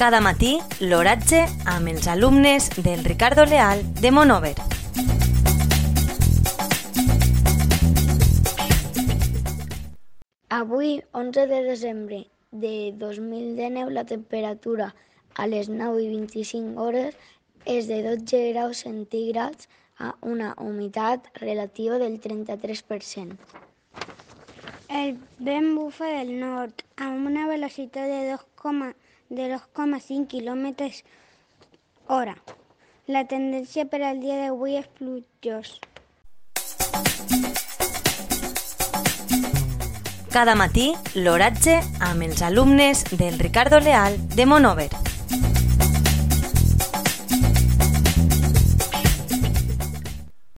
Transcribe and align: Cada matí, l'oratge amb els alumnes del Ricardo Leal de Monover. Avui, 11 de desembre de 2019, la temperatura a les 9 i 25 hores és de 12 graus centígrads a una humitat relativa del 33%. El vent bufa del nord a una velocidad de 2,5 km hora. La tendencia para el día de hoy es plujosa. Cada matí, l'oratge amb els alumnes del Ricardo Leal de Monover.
Cada 0.00 0.22
matí, 0.24 0.54
l'oratge 0.80 1.42
amb 1.68 1.90
els 1.90 2.06
alumnes 2.08 2.70
del 2.80 3.02
Ricardo 3.04 3.44
Leal 3.44 3.82
de 4.00 4.10
Monover. 4.10 4.54
Avui, 10.48 11.02
11 11.12 11.46
de 11.52 11.60
desembre 11.68 12.22
de 12.50 12.94
2019, 12.96 13.92
la 13.92 14.06
temperatura 14.08 14.94
a 15.36 15.46
les 15.46 15.68
9 15.68 16.00
i 16.00 16.08
25 16.16 16.80
hores 16.80 17.20
és 17.66 17.92
de 17.92 18.00
12 18.08 18.44
graus 18.54 18.80
centígrads 18.88 19.68
a 19.98 20.14
una 20.22 20.54
humitat 20.56 21.28
relativa 21.44 22.00
del 22.00 22.22
33%. 22.24 23.36
El 24.88 25.18
vent 25.38 25.74
bufa 25.76 26.08
del 26.16 26.38
nord 26.40 26.88
a 27.00 27.08
una 27.08 27.48
velocidad 27.48 28.06
de 28.06 28.32
2,5 28.32 30.26
km 30.28 31.04
hora. 32.06 32.36
La 33.06 33.26
tendencia 33.26 33.86
para 33.86 34.10
el 34.12 34.20
día 34.20 34.36
de 34.36 34.50
hoy 34.50 34.76
es 34.76 34.86
plujosa. 34.86 35.80
Cada 40.30 40.54
matí, 40.54 40.92
l'oratge 41.18 41.80
amb 41.98 42.22
els 42.22 42.42
alumnes 42.46 43.02
del 43.10 43.38
Ricardo 43.40 43.80
Leal 43.80 44.14
de 44.36 44.46
Monover. 44.46 44.99